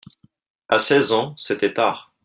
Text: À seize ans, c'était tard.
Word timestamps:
À 0.67 0.79
seize 0.79 1.11
ans, 1.11 1.35
c'était 1.37 1.75
tard. 1.75 2.11